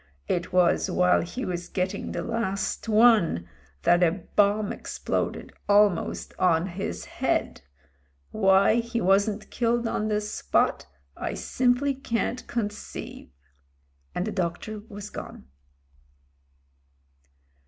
It 0.27 0.51
was 0.51 0.89
while 0.89 1.21
he 1.21 1.45
was 1.45 1.69
getting 1.69 2.11
the 2.11 2.23
last 2.23 2.89
one 2.89 3.47
that 3.83 4.01
a 4.01 4.23
bomb 4.35 4.73
exploded 4.73 5.53
almost 5.69 6.33
on 6.39 6.65
his 6.65 7.05
head. 7.05 7.61
Why 8.31 8.77
he 8.77 8.99
wasn't 8.99 9.51
killed 9.51 9.87
on 9.87 10.07
the 10.07 10.19
spot, 10.19 10.87
I 11.15 11.35
simply 11.35 11.93
can't 11.93 12.47
conceive." 12.47 13.29
And 14.15 14.25
the 14.25 14.31
doctor 14.31 14.79
was 14.89 15.11
gone. 15.11 15.45